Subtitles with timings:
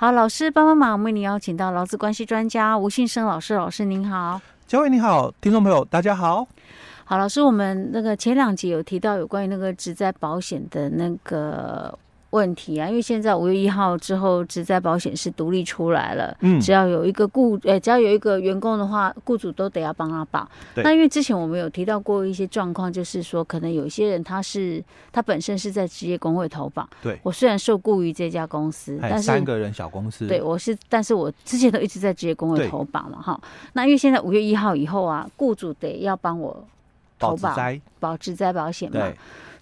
[0.00, 6.46] 好，老师帮帮忙，我们为您邀请到劳资关系专家吴信生老师，老师您好，嘉惠你好，听众朋友大家好。
[7.04, 11.98] 好，老师，我们那个前两集有提到有关于那个职灾保险的那个。
[12.30, 16.36] 问题啊，因为现在五月一号之后，职在保险是独立出来了。
[16.40, 20.46] 嗯，只要有一个雇，呃，只要有一个员工的话，雇主都得要帮他保。
[20.76, 26.86] 那因为之前我们有提到过一些状况，就是说，可能有一些人他是他本身是在职业工会投保。
[27.02, 27.18] 对。
[27.22, 30.26] 我虽然受雇于这家公司，但是三个人小公司。
[30.26, 33.40] 对，我是，但是我之前都一直在职业工会投保嘛，哈。
[33.72, 36.62] 那因为现在五月一号以后啊，雇主得要帮我
[37.18, 37.56] 投保
[37.98, 39.10] 保职灾保险嘛。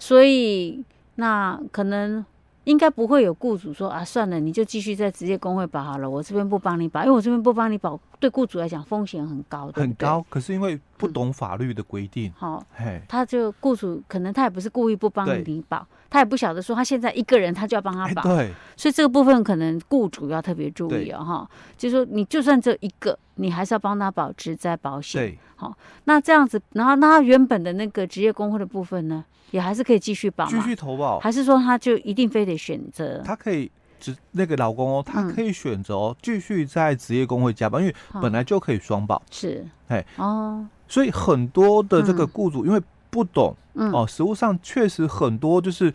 [0.01, 0.83] 所以
[1.15, 2.27] 那可能。
[2.67, 10.25] 应该不会有雇主说啊，算了，你就继续在职业工会保好了，我这边不帮你保，因为我这边不帮你保，对雇主来讲风险很高，很高。
[10.29, 12.65] 可是因为不懂法律的规定，好、
[13.09, 29.25] 他就雇主可能他也不是故意不帮你保，他也不晓得说他现在一个人他就要帮他保，对，所以这个部分可能雇主要特别注意哦，哈，就是说你就算这一个，你还是要帮他保职灾保险，对，好，那这样子，然后那他原本的那个职业工会的部分呢？
[29.53, 33.23] 也还是可以继续保，继续投保，还是说他就一定非得选择？
[33.25, 39.21] 他可以，只那个老公哦，他可以选择哦，继续在职业工会加班，因为本来就可以双保。
[39.31, 42.81] 是，哎，哦，所以很多的这个雇主因为
[43.11, 45.93] 不懂哦，实务上确实很多就是。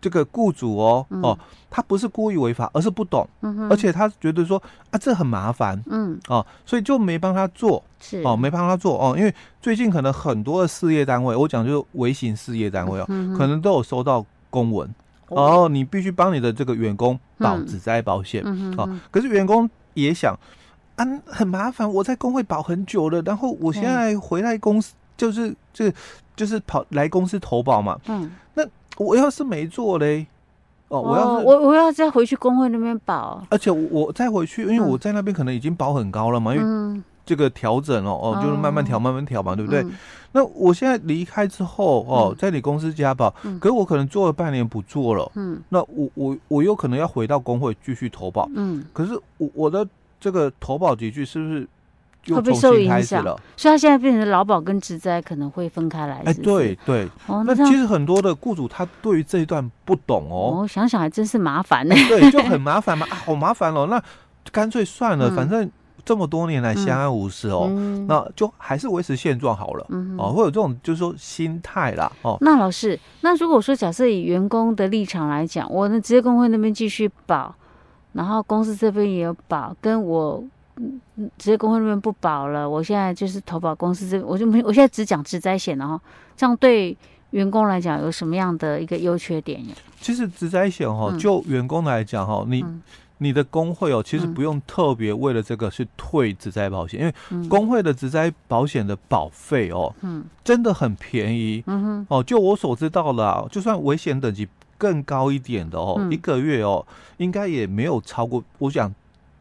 [0.00, 1.36] 这个雇主哦、嗯、哦，
[1.68, 4.62] 他不是故意违法，而是不懂，嗯、而且他觉得说
[4.92, 6.16] 啊，这很麻烦，嗯。
[6.28, 8.22] 哦，所以就没帮他做，是。
[8.22, 14.88] 哦，没帮他做哦，因为最近可能很多的事业单位，我讲就是微型事业单位哦，嗯、可能都有收到公文，
[15.28, 20.38] 哦，哦你必须帮你的这个员工保职灾保险，嗯、哦，可是员工也想
[20.96, 25.92] 啊，很麻烦，我在工会保很久了，然后我现在回来公司就是这
[26.36, 28.64] 就是跑来公司投保嘛，嗯，那。
[28.98, 30.26] 我要是没做嘞，
[30.88, 39.86] 哦，我要是我我要再回去工会那边保，而且我再回去，因为我在那边可能已经保很高了嘛，因为这个调整哦哦，就是慢慢调慢慢调嘛，对不对？
[40.32, 43.30] 那我现在离开之后哦，在你公司加保，
[43.60, 49.86] 可是我可能做了半年不做了，嗯，那我我我有可能要回到工会继续投保，嗯，可是我我的
[50.20, 51.68] 这个投保级距是不是？
[52.26, 53.22] 会不会受影响？
[53.22, 56.20] 所以，他现在变成劳保跟职灾可能会分开来。
[56.26, 57.08] 哎，对对。
[57.26, 60.60] 哦，那其实很多的雇主他对于这一段不懂哦。
[60.60, 61.94] 哦，想想还真是麻烦呢。
[62.06, 63.86] 对，就很麻烦嘛，啊，好麻烦哦。
[63.86, 64.02] 那
[64.52, 65.70] 干脆算了，反正
[66.08, 67.68] 这么多年来相安无事哦，
[68.08, 69.86] 那就还是维持现状好了。
[70.16, 72.10] 哦，会有这种就是说心态啦。
[72.22, 77.54] 哦，那老师，那如果说假设以员工的立场来讲，我的职业工会那边继续保，
[78.14, 80.42] 然后公司这边也有保，跟我。
[80.80, 80.98] 嗯，
[81.36, 86.00] 职业工会那边不保了，我现在就是投保公司这边，我就没，我现在只讲职灾险了哈。
[86.36, 86.96] 这样对
[87.30, 89.74] 员工来讲有什么样的一个优缺点呀？
[90.00, 92.64] 其实职灾险哈，就员工来讲哈，你
[93.18, 106.86] 你的工会哦，其实不用特别为了这个去退职灾保险，因为工会的职灾保险的保费哦，嗯，真的很便宜，嗯哼，哦，就我所知道的，就算危险等级更高一点的哦，一个月哦，
[107.18, 108.92] 应该也没有超过，我想。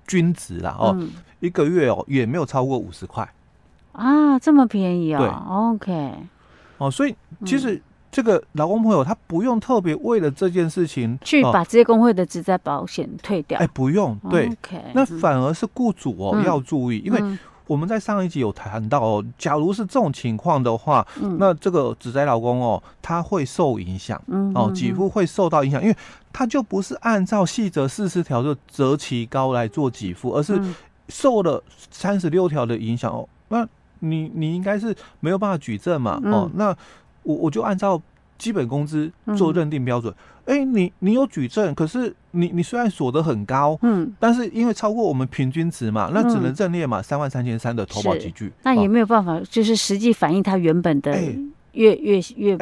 [0.10, 1.10] 均值啦哦，嗯、
[1.42, 3.30] 一个月哦也没有超过五十块。
[3.92, 5.20] 啊，这么便宜哦。
[5.20, 6.14] 对，OK，
[6.78, 7.14] 哦，所以
[7.46, 7.82] 其实
[8.18, 25.96] 这个劳工朋友他不用特别为了这件事情去把职业工会的职灾保险退掉，哎，不用，对，OK，那反而是雇主哦、嗯、要注意，因为我们在上一集有谈到哦，假如是这种情况的话，嗯、那这个职灾劳工哦他会受影响，嗯，哦，给付会受到影响，因为。
[26.34, 30.62] 他就不是按照细则四十条就择其高来做给付，而是
[31.10, 33.28] 受了三十六条的影响哦。
[33.48, 33.68] 那
[34.02, 36.22] 你你应该是没有办法举证嘛？
[36.26, 36.78] 哦，那
[37.28, 38.02] 我我就按照
[38.38, 40.14] 基本工资做认定标准。
[40.46, 48.52] 哎，你你有举证，可是你你虽然所得很高，嗯，但是因为超过我们平均值嘛，那只能认列嘛，三万三千三的投保集聚。
[48.64, 51.20] 那也没有办法，就是实际反映他原本的
[51.74, 52.58] 月月月。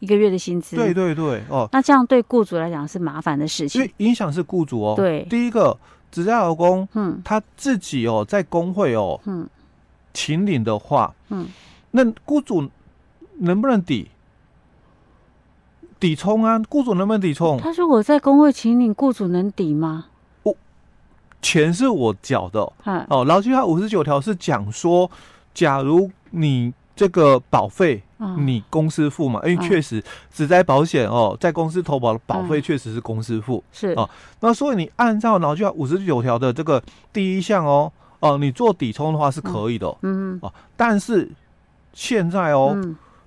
[0.00, 4.92] 一个月的薪资，对对对，哦，那这样对雇主来讲是麻烦的事情，因为影响是雇主哦。
[4.94, 5.74] 对，第一个
[6.10, 9.48] 职灾劳工，嗯，他自己哦在工会哦，嗯，
[10.12, 11.46] 请领的话，嗯，
[11.92, 12.68] 那雇主
[13.38, 14.10] 能不能抵
[15.98, 16.60] 抵充啊？
[16.68, 17.58] 雇主能不能抵充？
[17.58, 20.06] 他说我在工会请你，雇主能抵吗？
[20.42, 20.54] 我
[21.42, 25.10] 钱是我缴的，嗯，哦，劳基法五十九条是讲说，
[25.52, 28.02] 假如你这个保费。
[28.38, 29.38] 你公司付嘛？
[29.44, 30.02] 因为确实
[30.32, 34.08] 只在保险哦，在公司投保的保费确实是公司付，是哦。
[34.40, 36.82] 那所以你按照劳基法五十九条的这个
[37.12, 40.50] 第一项哦哦，你做抵充的话是可以的，嗯哦。
[40.74, 41.30] 但是
[41.92, 42.74] 现在哦，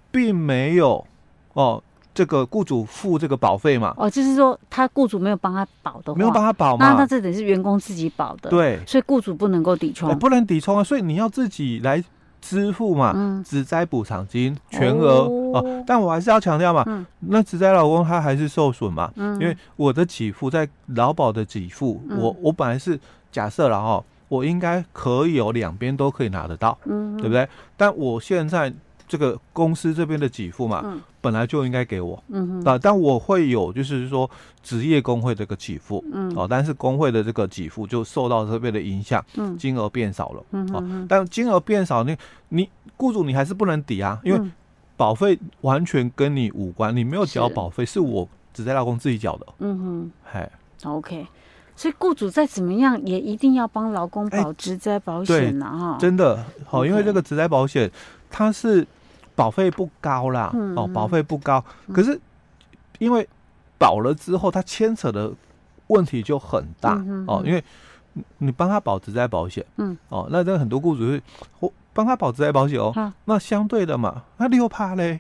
[0.10, 1.06] 并没有
[1.54, 1.84] 哦
[2.18, 3.94] 这个雇主付这个保费嘛。
[3.96, 8.50] 哦，就是说他雇主没有帮他保的话，没有帮他保嘛，那他这等于是员工自己保的。
[8.50, 12.04] 对，所以雇主不能够抵充，不能抵充啊，所以你要自己来
[12.42, 15.84] 支付嘛，职灾补偿金全额哦，哦。
[15.86, 23.00] 但我还是要强调嘛，嗯、那职灾老公他还是受损嘛，嗯、因为我的给付在劳保的给付，嗯、我我本来是
[23.32, 27.48] 假设了哈，我应该可以有两边都可以拿得到，嗯，对不对？
[27.78, 28.74] 但我现在。
[29.08, 32.22] 这个公司这边的给付嘛，嗯、本来就应该给我，
[32.66, 34.30] 啊，但我会有就是说
[34.62, 40.44] 职业工会这个给付，嗯，哦、啊，但是工会的这个给付就受到这边的影响，嗯，金额变少了，
[40.74, 42.18] 啊，但金额变少，你
[42.50, 44.52] 你雇主你还是不能抵啊，因为
[44.98, 50.50] 保费完全跟你无关，你没有缴保费，是，是我只在劳工自己缴的，嗯哼，嘿
[50.84, 51.26] ，OK，
[51.78, 57.90] 所以雇主再怎么样也一定要帮劳工保职灾保险呐，哈，真的好，因为这个职灾保险
[58.30, 58.86] 它是。
[59.38, 62.20] 保费不高啦，嗯、哦，保费不高，嗯、可是
[62.98, 63.30] 因为
[63.78, 65.32] 保了之后，它牵扯的
[65.90, 67.44] 问题就很大、嗯、哦。
[67.46, 67.64] 因为
[68.40, 71.22] 你帮他保职灾保险，嗯，哦，那这很多雇主会
[71.60, 75.20] 我帮他保职灾保险哦，那相对的嘛，那六趴嘞，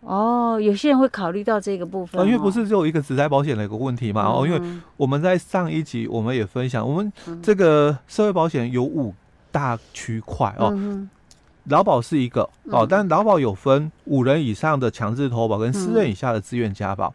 [0.00, 7.12] 哦，有些人会考虑到这个部分、哦，因为不是只有一个职灾保险的一个问题嘛，嗯、哦，因为我们在上一集我们也分享，我们
[7.42, 9.14] 这个社会保险有五
[9.52, 10.72] 大区块哦。
[10.74, 11.08] 嗯
[11.64, 17.08] 劳保是一个哦，但劳保有分五人以上的强制投保跟四人以下的自愿加保。
[17.08, 17.14] 嗯、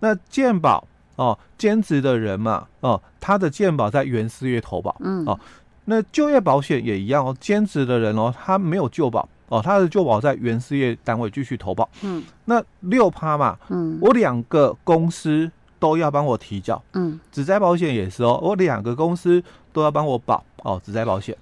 [0.00, 0.86] 那健保
[1.16, 4.94] 哦，兼职的人嘛哦，他的健保在原四月投保。
[5.00, 5.24] 嗯。
[5.24, 5.40] 哦，
[5.86, 11.88] 那就业保险也一样哦，兼职的人哦，他没有就保哦，他的就保在原事业单位继续投保。
[12.02, 15.50] 嗯，那六趴嘛，嗯，我两个公司
[15.80, 16.80] 都要帮我提交。
[16.92, 19.42] 嗯，职灾保险也是哦，我两个公司
[19.72, 21.36] 都要帮我保哦，职灾保险。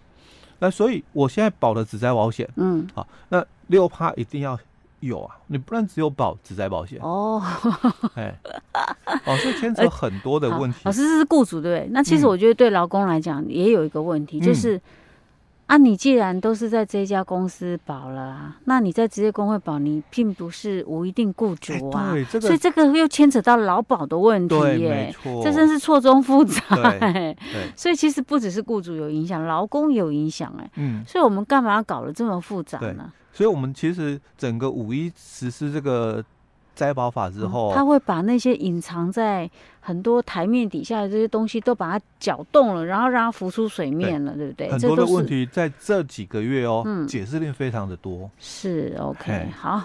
[0.58, 4.58] 那所以，我现在保的职灾保险，嗯，好，那六趴一定要
[5.00, 7.42] 有啊，你不能只有保职灾保险哦，
[8.14, 8.34] 哎，
[9.26, 10.78] 哦，所以牵扯很多的问题。
[10.84, 11.88] 老师，这是雇主对不对？
[11.92, 14.80] 那其实我觉得对劳工来讲也有一个问题，嗯、就是。
[15.68, 26.60] 啊，你既然都是在这家公司保了啊，那你在职业工会保，你并不是无一定雇主啊，欸这个、所以这个又牵扯到劳保的问题耶，这真是错综复杂。
[26.98, 27.36] 对，
[27.76, 30.70] 所以其实不只是雇主有影响，劳工也有影响哎。
[30.76, 33.12] 嗯，所以我们干嘛要搞得这么复杂呢？
[33.30, 36.24] 所以我们其实整个五一实施这个。
[36.78, 44.70] 灾保法之后，他会把那些隐藏在很多台面底下的这些东西都把它搅动了，然后让它浮出水面了，对，对不对？
[44.70, 48.30] 很多的问题在这几个月哦，嗯、解释令非常的多。
[48.38, 49.82] 是 OK，好，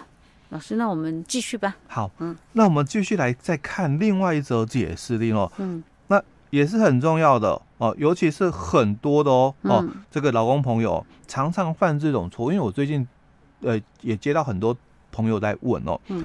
[0.49, 1.75] 老师，那我们继续吧。
[1.87, 13.07] 好，嗯，那我们继续来再看另外一则解释令哦，嗯，那也是很重要的哦，尤其是很多的哦，哦，嗯、这个老公朋友常常犯这种错，因为我最近
[13.61, 14.77] 呃也接到很多
[15.11, 16.23] 朋友在问哦，嗯。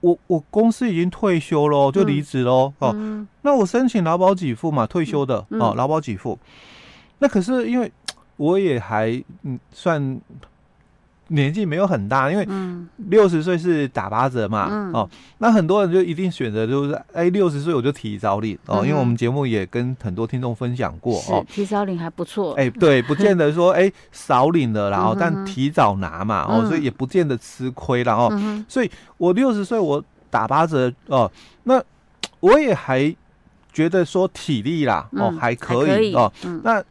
[0.00, 2.72] 我我公司已经退休了，就离职喽。
[2.78, 6.38] 哦，那我申请劳保给付嘛，退休的哦，劳保给付。
[7.18, 7.90] 那可是因为
[8.36, 10.20] 我也还嗯算。
[11.28, 12.48] 年纪没有很大，因为
[13.08, 31.30] 六十岁是打八折嘛，嗯、哦，那很多人就一定选择就是，哎，六十岁我就提早领哦，嗯、因为我们节目也跟很多听众分享过哦，提早领还不错，哎，对， 不见得说哎少领了，然后、嗯、但提早拿嘛，哦，所以也不见得吃亏了哦，嗯、所以我六十岁我打八折哦，
[31.64, 31.82] 那
[32.40, 33.14] 我也还
[33.72, 36.82] 觉得说体力啦，哦，还可以，哦，嗯、那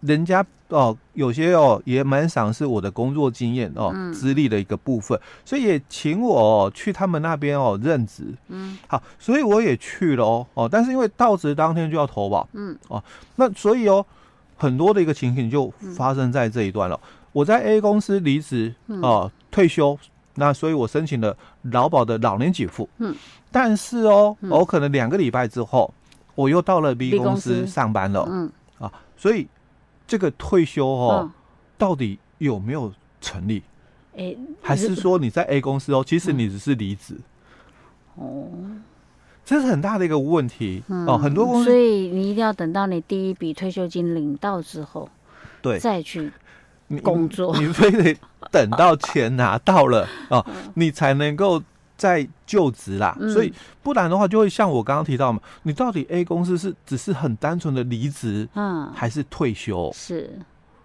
[0.00, 0.44] 人家。
[0.74, 8.24] 哦，有些哦也蛮赏识我的工作经验哦，资历的一个部分，嗯、所以也请我、哦、去他们那边哦任职。
[8.48, 13.00] 嗯，好，所以我也去了哦哦，但是因为到职当天就要投保，嗯哦，
[13.36, 14.04] 那所以哦
[14.56, 16.98] 很多的一个情形就发生在这一段了。
[17.04, 19.96] 嗯、我在 A 公司离职哦退休，
[20.34, 21.36] 那所以我申请了
[21.70, 22.88] 劳保的老年给付。
[22.98, 23.14] 嗯，
[23.52, 25.94] 但是哦我、哦、可能两个礼拜之后
[26.34, 28.26] 我又到了 B 公司上班了。
[28.28, 28.50] 嗯
[28.80, 29.46] 啊，所以。
[30.06, 31.32] 这个退休哦，嗯、
[31.76, 33.62] 到底有没有成立？
[34.16, 37.16] 欸、还是说你在 A 公司哦，其实你只是离职？
[38.14, 38.82] 哦、嗯，
[39.44, 41.18] 这是很大的一个问题、嗯、哦。
[41.18, 45.08] 很多公司，所以你一定要等到你第一笔退休金领到之后，
[45.60, 46.32] 对，再去
[47.02, 47.56] 工作。
[47.58, 48.16] 你，你非得
[48.50, 51.62] 等到钱拿到了 哦，你才能够。
[52.04, 53.50] 在就职啦，嗯、所以
[53.82, 59.90] 不然的话，就会像我刚刚提到嘛，你到底 A 公司是只是很单纯的离职，嗯，还是退休？
[59.94, 60.38] 是，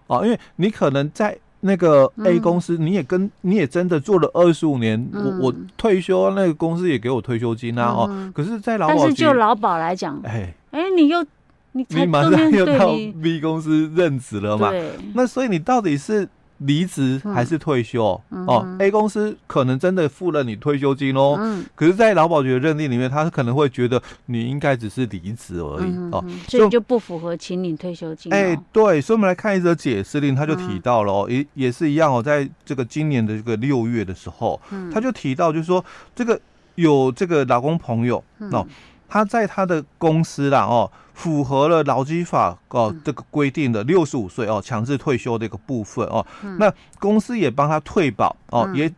[0.07, 10.53] 哦，因为你可能在那个 A 公司，你也跟、嗯、你也真的做了二十五年，嗯、我我退休，那个公司也给我退休金啊，哦、嗯，可是，在劳保，但是就劳保来讲，哎。
[10.71, 11.25] 哎，你又
[11.71, 14.69] 你你马上又到 B 公司任职了嘛？
[14.69, 28.35] 对，那所以你到底是离职还是退休、嗯、哦？A 公司可能真的付了你退休金哦，嗯、可是，在劳保局的认定里面，他可能会觉得你应该只是离职而已、嗯、哦，所以就不符合请领退休金、哦。
[28.35, 35.83] 哎，对，所以我们来看一则解释令，他就提到了哦，嗯、也也是一样哦，在这个今年的这个六月的时候，嗯、他就提到就是说，
[36.15, 36.39] 这个
[36.75, 38.67] 有这个劳工朋友、嗯、哦。
[39.09, 48.93] 他在他的公司啦哦，符合了劳基法哦这个规定的六十五岁哦强制退休的一个部分哦，嗯、那公司也帮他退保哦，嗯、也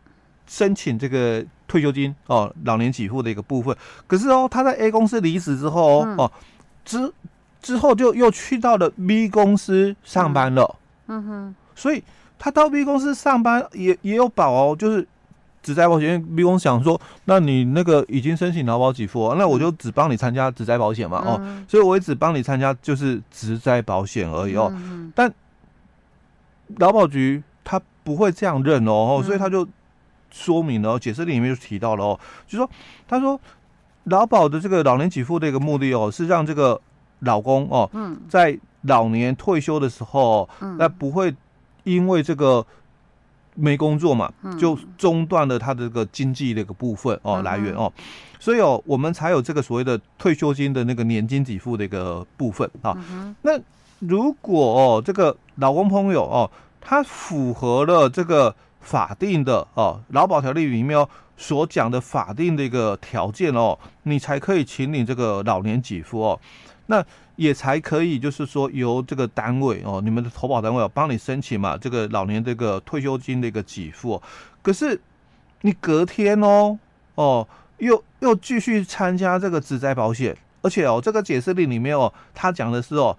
[0.46, 3.76] 申请这个退休金哦老年给付的一个部分。
[4.06, 6.30] 可是哦，他在 A 公司离职之后哦
[6.84, 7.12] 之
[7.62, 10.76] 之后就又去到了 B 公司上班了。
[11.08, 12.04] 嗯哼，所以
[12.38, 15.08] 他到 B 公司上班也也有保哦，就是。
[15.64, 24.74] 职灾保险，因为 B 公司想说，那你那个已经申请劳保给付，那我就只帮你参加职灾保险嘛，哦，所以我也只帮你参加就是职灾保险而已哦。
[25.14, 25.32] 但
[26.78, 29.68] 劳保局他不会这样认哦，所以他就
[30.32, 32.70] 说明了，解释里面就提到了哦，就说
[33.08, 33.40] 他说
[34.06, 36.82] 劳保的这个老年给付的一个目的哦，是让这个
[37.20, 37.88] 老公哦，
[38.28, 40.50] 在老年退休的时候，
[40.80, 41.36] 那不会
[41.84, 42.66] 因为这个。
[43.56, 47.92] 没工作嘛，就中断了他的这个经济的一个部分哦，来源哦，
[48.40, 52.98] 所以哦，我们才有这个所谓的退休金的那个年金给付的一个部分啊。
[53.42, 53.60] 那
[54.00, 61.06] 如果哦，这个老公朋友哦，他符合了这个法定的哦，劳保条例里面
[61.38, 66.40] 所讲的法定的一个条件哦，你才可以请领这个老年给付哦。
[66.88, 67.04] 那
[67.42, 74.22] 也才可以，就是说由这个单位哦，你们的投保单位哦，帮你申请嘛，这个老年这个退休金的一个给付。
[74.62, 75.02] 可是
[75.62, 76.78] 你隔天哦
[77.16, 77.48] 哦，
[77.80, 83.18] 又又继续参加这个职灾保险，而且哦，这个解释令里面哦，他讲的是哦，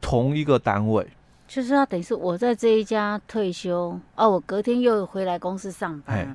[0.00, 1.06] 同一个单位，
[1.46, 6.34] 就是他等于是我在这一家退休哦，我隔天又回来公司上班。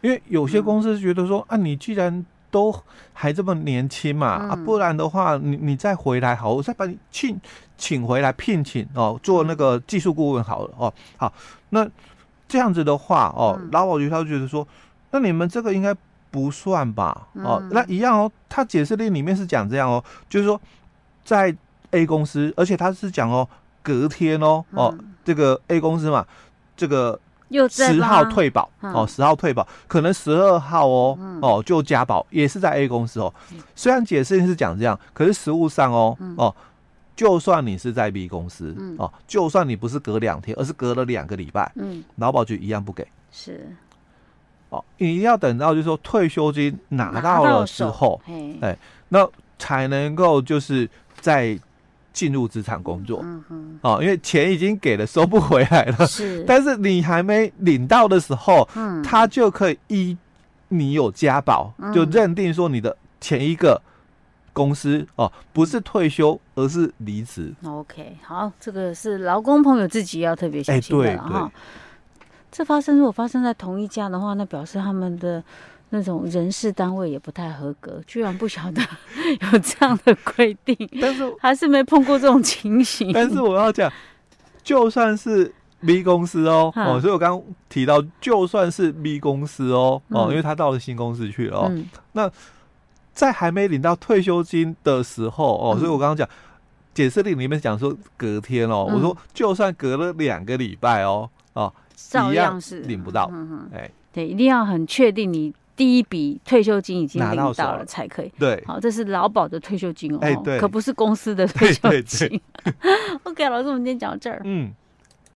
[0.00, 2.72] 因为有些公司觉得说、嗯、啊，你既然都
[3.12, 7.40] 还这么年轻嘛，嗯、啊，不然的话，你你再回来好，我再把你请
[7.76, 11.32] 请回来聘请哦，做那个技术顾问好了哦，好，
[11.70, 11.88] 那
[12.46, 14.64] 这样子的话哦，劳保局他就觉得说，
[15.10, 15.92] 那你们这个应该
[16.30, 17.26] 不算吧？
[17.34, 20.60] 哦，嗯、那一样哦，他解释令里面是讲这样哦，就是说
[21.24, 21.52] 在
[21.92, 23.48] A 公司，而且他是讲哦，
[23.82, 24.94] 隔天哦哦，
[25.24, 26.24] 这个 A 公司嘛，
[26.76, 27.18] 这个。
[27.68, 33.32] 十号退保哦，十号退保，可能十二号哦哦就加保，也是在 A 公司哦。
[33.74, 36.54] 虽然解释是讲这样，可是实务上哦哦，
[37.14, 43.06] 就算你是在 B 公司哦，就算你不是隔两天，而是隔了两个礼拜，嗯，劳保局一样不给。
[43.30, 43.74] 是。
[44.70, 48.20] 哦，你一定要等到就是说退休金拿到了之后，
[48.60, 48.76] 哎，
[49.08, 49.28] 那
[49.58, 50.88] 才能够就是
[51.20, 51.58] 在。
[52.12, 56.06] 进入职场工作，嗯哼，哦，因为钱已经给了，收不回来了。
[56.06, 60.16] 是， 但是你还没领到的时候，嗯，他就可以依
[60.68, 63.80] 你有家保，嗯、就认定说你的前一个
[64.52, 67.52] 公司哦，不是退休，而是离职。
[67.64, 71.50] OK，好，这个是劳工朋友自己要特别小心的哈。
[72.50, 75.42] 这发生如果发生在同一家的话，那表示他们的。
[75.94, 78.80] 那种人事单位也不太合格，居然不晓得
[79.52, 83.12] 有这样的规定， 但是还是没碰过这种情形。
[83.12, 83.92] 但是我要讲，
[84.62, 85.52] 就算是
[85.84, 91.72] B 公司哦哦，所以我刚刚提到，就算是 B 公司哦哦，因为他到了新公司去了哦。
[92.12, 92.30] 那
[93.12, 96.26] 在还没领到退休金的时候哦，所以我刚刚讲
[96.94, 103.30] 解释令里面讲说隔天哦，我说就算隔了两个礼拜哦哦，照样是领不到。
[103.74, 105.52] 哎，对，一定要很确定你。
[105.76, 108.32] 第一笔退休金已经领到了才可以。
[108.38, 112.28] 对，好，这是劳保的退休金哦，欸、可不是公司的退休金。
[112.28, 114.40] 对对对 OK，老师，我们今天讲到这儿。
[114.44, 114.72] 嗯。